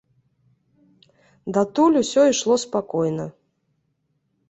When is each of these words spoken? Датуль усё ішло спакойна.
Датуль 1.59 2.01
усё 2.03 2.21
ішло 2.33 2.55
спакойна. 2.67 3.25